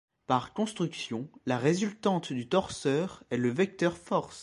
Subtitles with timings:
[0.25, 4.39] Par construction, la résultante du torseur est le vecteur force.